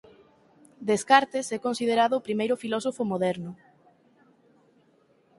Descartes 0.89 1.47
é 1.57 1.59
considerado 1.67 2.13
o 2.15 2.25
primeiro 2.27 2.55
filósofo 2.63 3.03
moderno. 3.11 3.51